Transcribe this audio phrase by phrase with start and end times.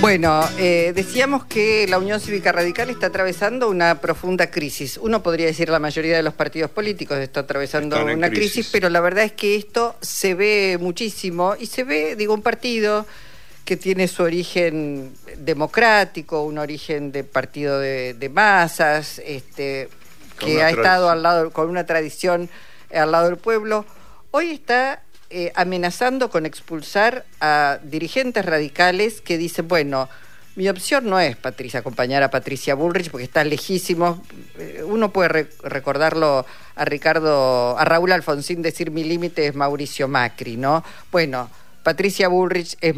[0.00, 4.96] Bueno, eh, decíamos que la Unión Cívica Radical está atravesando una profunda crisis.
[4.96, 8.70] Uno podría decir la mayoría de los partidos políticos está atravesando una crisis.
[8.72, 13.06] pero la verdad es que esto se ve muchísimo y se ve, digo, un partido
[13.66, 19.90] que tiene su origen democrático, un origen de partido de, masas, este,
[20.38, 22.48] que ha estado al lado con una tradición
[22.90, 23.84] al lado del pueblo.
[24.30, 30.08] Hoy está eh, amenazando con expulsar a dirigentes radicales que dicen, bueno,
[30.56, 34.22] mi opción no es Patricia, acompañar a Patricia Bullrich porque está lejísimo.
[34.58, 36.44] Eh, uno puede recordarlo
[36.74, 40.82] a Ricardo, a Raúl Alfonsín decir mi límite es Mauricio Macri, ¿no?
[41.12, 41.48] Bueno,
[41.84, 42.96] Patricia Bullrich es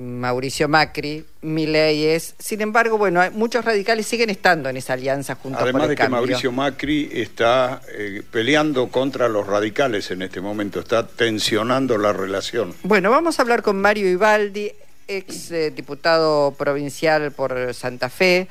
[0.00, 2.34] Mauricio Macri, Milei es.
[2.38, 6.02] Sin embargo, bueno, muchos radicales siguen estando en esa alianza junto Además por el de
[6.02, 12.14] que Mauricio Macri está eh, peleando contra los radicales en este momento, está tensionando la
[12.14, 12.74] relación.
[12.82, 14.72] Bueno, vamos a hablar con Mario Ibaldi,
[15.06, 18.48] ex eh, diputado provincial por Santa Fe.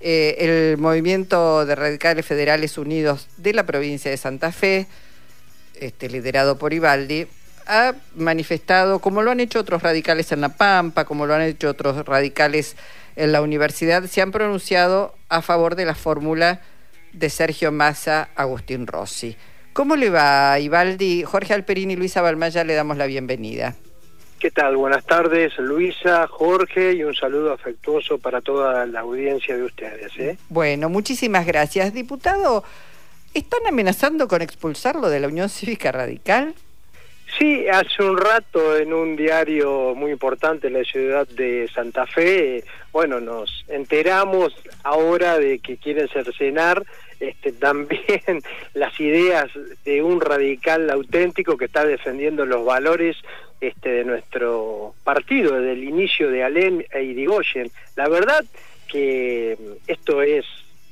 [0.00, 4.86] Eh, el movimiento de radicales federales unidos de la provincia de Santa Fe,
[5.80, 7.26] este, liderado por Ibaldi,
[7.66, 11.70] ha manifestado, como lo han hecho otros radicales en La Pampa, como lo han hecho
[11.70, 12.76] otros radicales
[13.16, 16.60] en la universidad, se han pronunciado a favor de la fórmula
[17.12, 19.36] de Sergio Massa, Agustín Rossi.
[19.72, 21.24] ¿Cómo le va, Ibaldi?
[21.24, 23.74] Jorge Alperini y Luisa Balmaya le damos la bienvenida.
[24.38, 24.76] ¿Qué tal?
[24.76, 30.12] Buenas tardes, Luisa, Jorge, y un saludo afectuoso para toda la audiencia de ustedes.
[30.18, 30.36] ¿eh?
[30.50, 31.94] Bueno, muchísimas gracias.
[31.94, 32.62] Diputado,
[33.32, 36.54] ¿están amenazando con expulsarlo de la Unión Cívica Radical?
[37.38, 42.62] Sí, hace un rato en un diario muy importante en la ciudad de Santa Fe,
[42.92, 44.54] bueno, nos enteramos
[44.84, 46.84] ahora de que quieren cercenar
[47.18, 48.40] este, también
[48.74, 49.50] las ideas
[49.84, 53.16] de un radical auténtico que está defendiendo los valores
[53.60, 57.70] este, de nuestro partido desde el inicio de Alem e Irigoyen.
[57.96, 58.44] La verdad
[58.86, 60.44] que esto es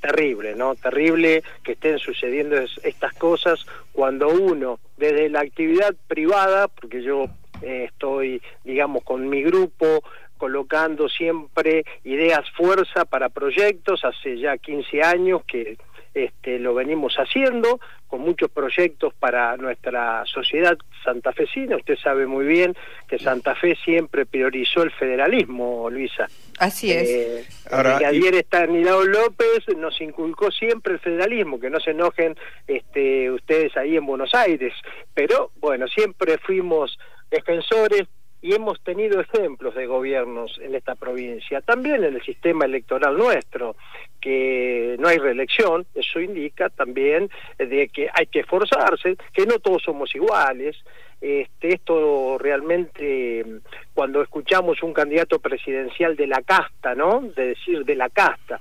[0.02, 0.74] terrible, ¿no?
[0.74, 7.26] Terrible que estén sucediendo estas cosas cuando uno, desde la actividad privada, porque yo
[7.62, 10.02] eh, estoy, digamos, con mi grupo,
[10.36, 15.78] colocando siempre ideas fuerza para proyectos, hace ya 15 años que
[16.14, 21.76] este, lo venimos haciendo con muchos proyectos para nuestra sociedad santafesina.
[21.76, 22.74] Usted sabe muy bien
[23.08, 26.26] que Santa Fe siempre priorizó el federalismo, Luisa.
[26.58, 27.08] Así es.
[27.08, 32.36] Eh, Ahora, ayer Estanilao López nos inculcó siempre el federalismo, que no se enojen
[32.66, 34.74] este, ustedes ahí en Buenos Aires,
[35.14, 36.98] pero bueno, siempre fuimos
[37.30, 38.06] defensores
[38.42, 43.76] y hemos tenido ejemplos de gobiernos en esta provincia, también en el sistema electoral nuestro,
[44.20, 49.82] que no hay reelección, eso indica también de que hay que esforzarse, que no todos
[49.84, 50.76] somos iguales.
[51.20, 53.46] Este, esto realmente,
[53.94, 57.20] cuando escuchamos un candidato presidencial de la casta, ¿no?
[57.20, 58.60] De decir de la casta,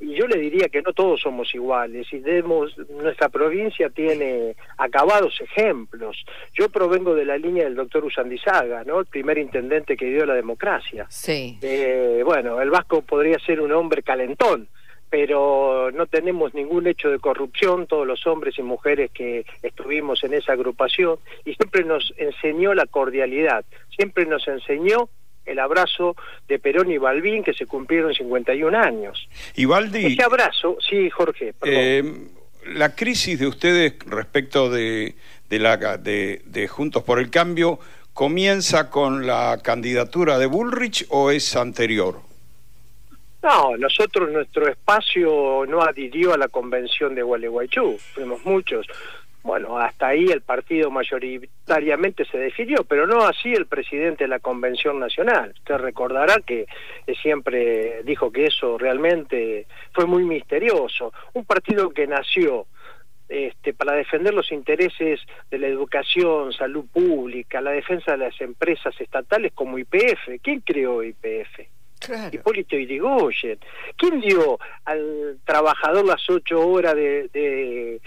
[0.00, 5.40] y yo le diría que no todos somos iguales y demos, nuestra provincia tiene acabados
[5.40, 6.24] ejemplos.
[6.54, 9.00] Yo provengo de la línea del doctor Usandizaga, ¿no?
[9.00, 11.06] El primer intendente que dio la democracia.
[11.08, 11.58] Sí.
[11.62, 14.68] Eh, bueno, el Vasco podría ser un hombre calentón,
[15.10, 20.34] pero no tenemos ningún hecho de corrupción, todos los hombres y mujeres que estuvimos en
[20.34, 25.08] esa agrupación, y siempre nos enseñó la cordialidad, siempre nos enseñó
[25.48, 26.16] el abrazo
[26.46, 29.28] de Perón y Balbín, que se cumplieron 51 años.
[29.54, 30.06] Y Baldi...
[30.06, 31.54] Ese abrazo, sí, Jorge.
[31.64, 32.02] Eh,
[32.66, 35.14] la crisis de ustedes respecto de,
[35.48, 37.78] de, la, de, de Juntos por el Cambio,
[38.12, 42.20] ¿comienza con la candidatura de Bullrich o es anterior?
[43.42, 48.86] No, nosotros, nuestro espacio no adhirió a la convención de Gualeguaychú, fuimos muchos.
[49.48, 54.40] Bueno, hasta ahí el partido mayoritariamente se definió, pero no así el presidente de la
[54.40, 55.54] Convención Nacional.
[55.56, 56.66] Usted recordará que
[57.22, 61.14] siempre dijo que eso realmente fue muy misterioso.
[61.32, 62.66] Un partido que nació
[63.26, 65.18] este, para defender los intereses
[65.50, 70.42] de la educación, salud pública, la defensa de las empresas estatales como IPF.
[70.42, 71.60] ¿Quién creó IPF?
[72.32, 73.58] Hipólito Yrigoyen.
[73.96, 78.00] ¿Quién dio al trabajador las ocho horas de, de,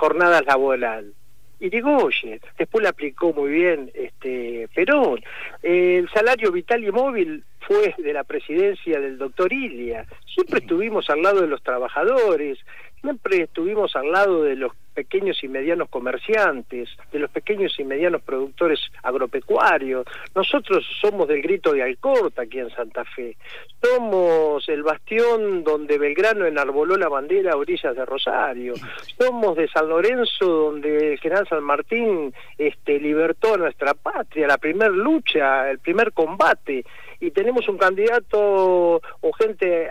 [0.00, 1.12] jornada laboral?
[1.60, 2.40] Irigoyen.
[2.58, 5.20] Después le aplicó muy bien este Perón.
[5.62, 10.06] el salario vital y móvil fue de la presidencia del doctor Ilia.
[10.34, 12.58] Siempre estuvimos al lado de los trabajadores,
[13.02, 18.20] siempre estuvimos al lado de los pequeños y medianos comerciantes, de los pequeños y medianos
[18.20, 20.04] productores agropecuarios.
[20.34, 23.34] Nosotros somos del grito de Alcorta aquí en Santa Fe.
[23.82, 28.74] Somos el bastión donde Belgrano enarboló la bandera a orillas de Rosario.
[29.18, 34.58] Somos de San Lorenzo donde el general San Martín este, libertó a nuestra patria, la
[34.58, 36.84] primera lucha, el primer combate
[37.20, 39.90] y tenemos un candidato o gente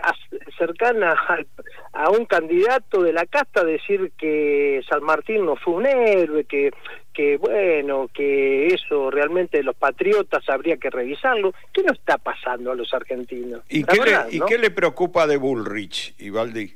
[0.58, 1.14] cercana
[1.92, 6.70] a, un candidato de la casta decir que San Martín no fue un héroe, que
[7.12, 11.52] que bueno, que eso realmente los patriotas habría que revisarlo.
[11.72, 13.62] ¿Qué nos está pasando a los argentinos?
[13.68, 16.74] ¿Y, qué, le, ¿y qué le preocupa de Bullrich, Ibaldi?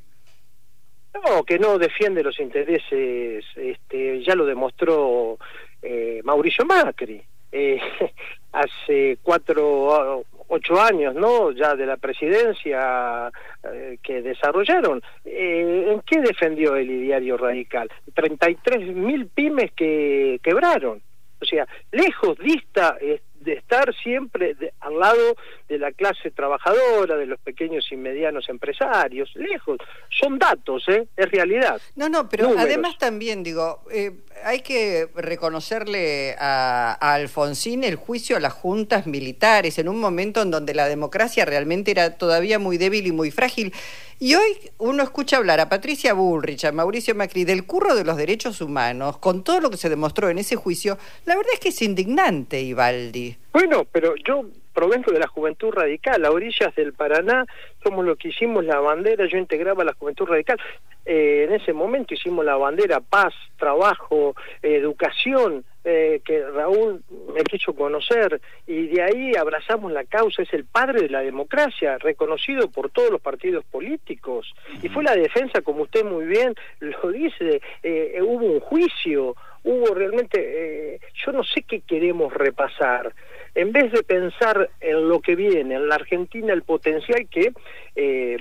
[1.13, 5.37] No, que no defiende los intereses, este, ya lo demostró
[5.81, 7.23] eh, Mauricio Macri.
[7.51, 7.79] Eh,
[8.51, 11.51] hace cuatro ocho años, ¿no?
[11.51, 13.31] Ya de la presidencia
[13.63, 15.01] eh, que desarrollaron.
[15.23, 17.89] Eh, ¿En qué defendió el diario radical?
[18.13, 21.01] 33 mil pymes que quebraron.
[21.41, 25.35] O sea, lejos dista de estar siempre al lado
[25.67, 29.77] de la clase trabajadora, de los pequeños y medianos empresarios, lejos.
[30.09, 31.07] Son datos, ¿eh?
[31.15, 31.81] es realidad.
[31.95, 34.11] No, no, pero además también digo, eh,
[34.43, 40.41] hay que reconocerle a, a, Alfonsín el juicio a las juntas militares en un momento
[40.41, 43.73] en donde la democracia realmente era todavía muy débil y muy frágil.
[44.17, 48.15] Y hoy uno escucha hablar a Patricia Bullrich, a Mauricio Macri del curro de los
[48.15, 50.97] derechos humanos, con todo lo que se demostró en ese juicio.
[51.25, 53.35] La verdad es que es indignante, Ibaldi.
[53.51, 54.45] Bueno, pero yo
[54.75, 57.45] provengo de la Juventud Radical, a orillas del Paraná,
[57.83, 60.59] somos lo que hicimos la bandera, yo integraba la Juventud Radical.
[61.05, 67.03] Eh, en ese momento hicimos la bandera paz, trabajo, educación, eh, que Raúl
[67.35, 71.99] me quiso conocer y de ahí abrazamos la causa, es el padre de la democracia,
[71.99, 74.51] reconocido por todos los partidos políticos.
[74.81, 79.93] Y fue la defensa, como usted muy bien lo dice, eh, hubo un juicio, hubo
[79.93, 83.13] realmente, eh, yo no sé qué queremos repasar.
[83.53, 87.53] En vez de pensar en lo que viene, en la Argentina, el potencial que,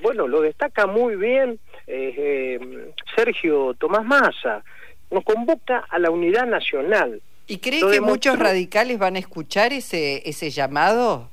[0.02, 4.62] bueno, lo destaca muy bien Sergio Tomás Massa,
[5.10, 7.20] nos convoca a la unidad nacional.
[7.46, 11.28] ¿Y cree que muchos radicales van a escuchar ese, ese llamado?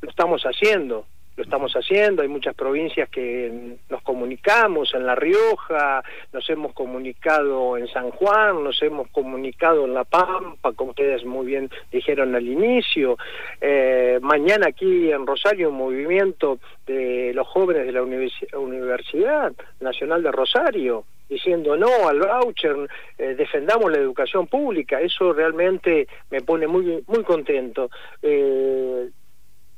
[0.00, 1.06] Lo estamos haciendo,
[1.36, 2.22] lo estamos haciendo.
[2.22, 6.02] Hay muchas provincias que nos comunicamos, en La Rioja,
[6.32, 11.46] nos hemos comunicado en San Juan, nos hemos comunicado en La Pampa, como ustedes muy
[11.46, 13.18] bien dijeron al inicio.
[13.60, 20.32] Eh, mañana aquí en Rosario un movimiento de los jóvenes de la Universidad Nacional de
[20.32, 22.88] Rosario diciendo no al voucher,
[23.18, 27.90] eh, defendamos la educación pública, eso realmente me pone muy muy contento.
[28.22, 29.10] Eh,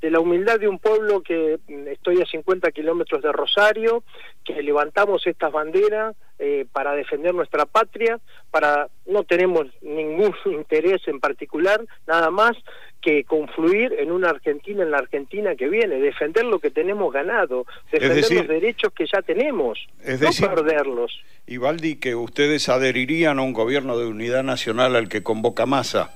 [0.00, 4.04] de la humildad de un pueblo que mm, estoy a 50 kilómetros de Rosario,
[4.44, 11.20] que levantamos estas banderas eh, para defender nuestra patria, para no tenemos ningún interés en
[11.20, 12.56] particular, nada más
[13.00, 17.64] que confluir en una Argentina, en la Argentina que viene, defender lo que tenemos ganado,
[17.92, 21.20] defender los derechos que ya tenemos, es no perderlos.
[21.46, 26.14] Ibaldi, que ustedes adherirían a un gobierno de unidad nacional al que convoca Massa.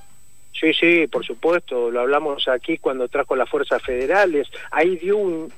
[0.52, 5.52] Sí, sí, por supuesto, lo hablamos aquí cuando trajo las fuerzas federales, ahí dio un,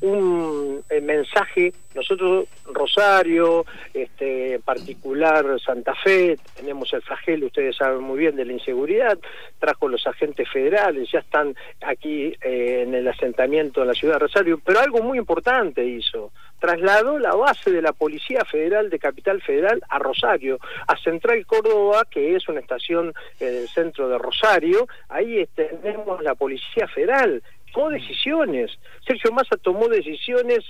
[0.00, 3.64] un eh, mensaje, nosotros Rosario,
[3.94, 9.18] este, en particular Santa Fe, tenemos el flagelo, ustedes saben muy bien, de la inseguridad,
[9.58, 14.20] trajo los agentes federales, ya están aquí eh, en el asentamiento en la ciudad de
[14.20, 19.42] Rosario, pero algo muy importante hizo, trasladó la base de la Policía Federal de Capital
[19.42, 24.86] Federal a Rosario, a Central Córdoba, que es una estación eh, del centro de Rosario,
[25.08, 27.42] ahí tenemos la Policía Federal,
[27.72, 28.70] tomó decisiones.
[29.06, 30.64] Sergio Massa tomó decisiones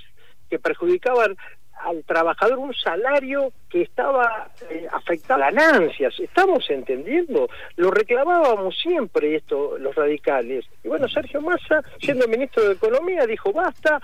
[0.49, 1.37] que perjudicaban
[1.85, 6.15] al trabajador un salario que estaba eh, afectado a ganancias.
[6.21, 7.49] ¿Estamos entendiendo?
[7.77, 10.67] Lo reclamábamos siempre esto los radicales.
[10.85, 14.01] Y bueno, Sergio Massa, siendo ministro de Economía, dijo, basta,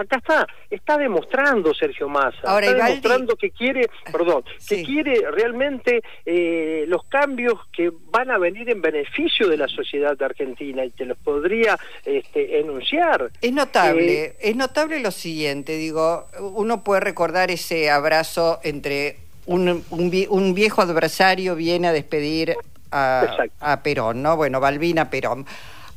[0.00, 6.02] acá está, está demostrando Sergio Massa, Ahora, está demostrando que quiere, perdón, que quiere realmente
[6.24, 10.90] eh, los cambios que van a venir en beneficio de la sociedad de argentina y
[10.90, 13.30] te los podría este, enunciar.
[13.40, 19.84] Es notable, eh, es notable lo siguiente, digo, uno puede recordar ese abrazo entre un,
[19.90, 22.54] un, viejo adversario viene a despedir
[22.92, 24.36] a, a Perón, ¿no?
[24.36, 25.46] Bueno, Balbina Perón.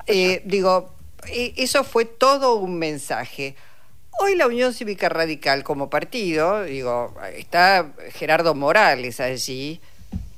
[0.08, 0.94] Eh, digo,
[1.28, 3.56] eso fue todo un mensaje.
[4.20, 9.82] Hoy la Unión Cívica Radical como partido, digo, está Gerardo Morales allí,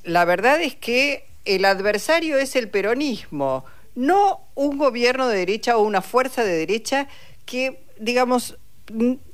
[0.03, 3.65] la verdad es que el adversario es el peronismo,
[3.95, 7.07] no un gobierno de derecha o una fuerza de derecha
[7.45, 8.57] que, digamos,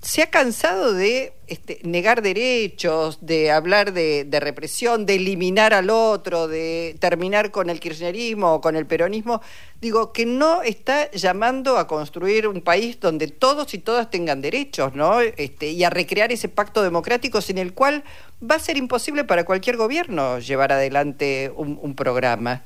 [0.01, 6.47] se ha cansado de este, negar derechos, de hablar de, represión, de eliminar al otro,
[6.47, 9.41] de terminar con el kirchnerismo o con el peronismo.
[9.81, 14.95] Digo, que no está llamando a construir un país donde todos y todas tengan derechos,
[14.95, 15.19] ¿no?
[15.19, 18.03] Este, y a recrear ese pacto democrático sin el cual
[18.41, 22.63] va a ser imposible para cualquier gobierno llevar adelante un programa.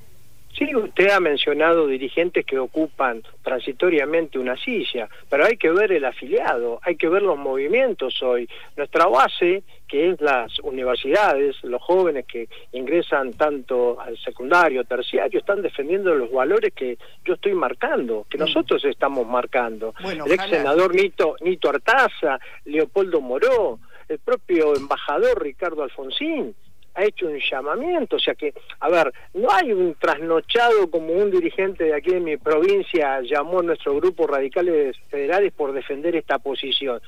[0.57, 6.05] Sí, usted ha mencionado dirigentes que ocupan transitoriamente una silla, pero hay que ver el
[6.05, 8.47] afiliado, hay que ver los movimientos hoy.
[8.77, 15.61] Nuestra base, que es las universidades, los jóvenes que ingresan tanto al secundario, terciario, están
[15.61, 18.41] defendiendo los valores que yo estoy marcando, que mm.
[18.41, 19.93] nosotros estamos marcando.
[20.05, 26.55] el ex senador Nito, Nito Artaza, Leopoldo Moró, el propio embajador Ricardo Alfonsín
[26.95, 31.29] ha hecho un llamamiento, o sea que, a ver, no hay un trasnochado como un
[31.29, 36.39] dirigente de aquí en mi provincia llamó a nuestro grupo radicales federales por defender esta
[36.39, 37.01] posición.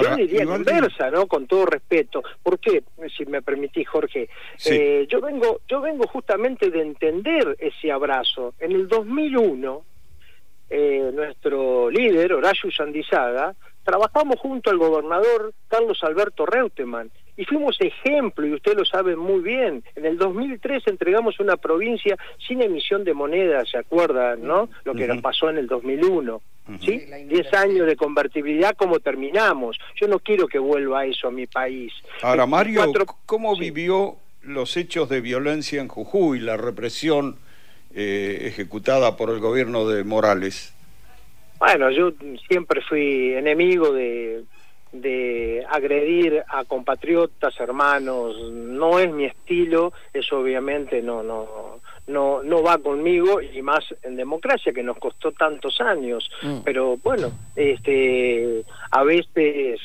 [0.00, 1.26] yo diría la inversa, ¿no?
[1.26, 2.22] Con todo respeto.
[2.42, 2.84] ¿Por qué?
[3.16, 4.28] Si me permitís, Jorge.
[4.64, 8.54] Eh, yo vengo, yo vengo justamente de entender ese abrazo.
[8.60, 9.84] En el 2001,
[10.70, 18.46] eh, nuestro líder, Horacio Sandizaga, trabajamos junto al gobernador Carlos Alberto Reutemann y fuimos ejemplo,
[18.46, 19.82] y usted lo sabe muy bien.
[19.96, 24.68] En el 2003 entregamos una provincia sin emisión de moneda, ¿se acuerdan, no?
[24.84, 26.40] Lo que nos pasó en el 2001.
[26.80, 27.02] ¿Sí?
[27.26, 29.78] Diez años de convertibilidad, ¿cómo terminamos?
[30.00, 31.92] Yo no quiero que vuelva eso a mi país.
[32.22, 32.92] Ahora, Mario,
[33.26, 37.36] ¿cómo vivió los hechos de violencia en Jujuy, la represión
[37.94, 40.72] eh, ejecutada por el gobierno de Morales?
[41.58, 42.12] Bueno, yo
[42.48, 44.44] siempre fui enemigo de
[44.92, 52.62] de agredir a compatriotas, hermanos, no es mi estilo, eso obviamente no, no, no, no
[52.62, 56.30] va conmigo y más en democracia que nos costó tantos años.
[56.42, 56.58] Mm.
[56.64, 59.80] Pero bueno, este, a veces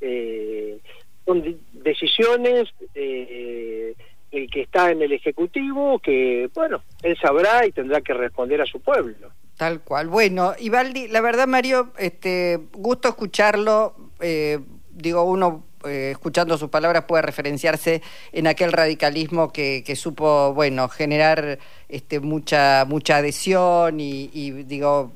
[0.00, 0.78] eh,
[1.24, 3.94] son decisiones eh,
[4.30, 8.66] el que está en el ejecutivo que bueno él sabrá y tendrá que responder a
[8.66, 9.30] su pueblo.
[9.56, 10.08] Tal cual.
[10.08, 13.94] Bueno, Ibaldi, la verdad, Mario, este, gusto escucharlo.
[14.22, 14.60] Eh,
[14.90, 18.02] digo, uno eh, escuchando sus palabras puede referenciarse
[18.32, 25.12] en aquel radicalismo que, supo, bueno, generar este, mucha, mucha adhesión y, digo,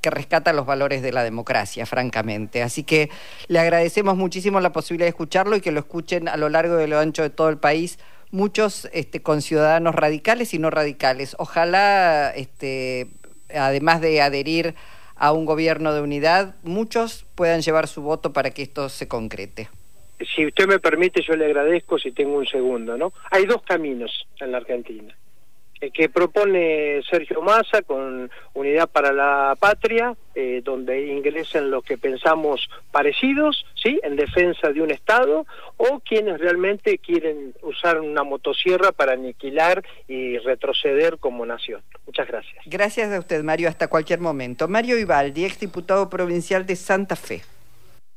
[0.00, 2.62] que rescata los valores de la democracia, francamente.
[2.62, 3.10] Así que
[3.48, 6.86] le agradecemos muchísimo la posibilidad de escucharlo y que lo escuchen a lo largo y
[6.86, 7.98] lo ancho de todo el país
[8.30, 11.36] muchos este, conciudadanos radicales y no radicales.
[11.38, 13.08] Ojalá este,
[13.54, 14.74] además de adherir
[15.16, 19.68] a un gobierno de unidad, muchos puedan llevar su voto para que esto se concrete.
[20.34, 23.12] Si usted me permite, yo le agradezco si tengo un segundo, ¿no?
[23.30, 25.14] Hay dos caminos en la Argentina.
[25.84, 31.98] Eh, que propone Sergio Massa con Unidad para la Patria, eh, donde ingresen los que
[31.98, 34.00] pensamos parecidos, ¿sí?
[34.02, 40.38] En defensa de un Estado, o quienes realmente quieren usar una motosierra para aniquilar y
[40.38, 41.82] retroceder como nación.
[42.06, 42.64] Muchas gracias.
[42.66, 43.68] Gracias a usted, Mario.
[43.68, 44.68] Hasta cualquier momento.
[44.68, 47.42] Mario Ibaldi, ex diputado provincial de Santa Fe.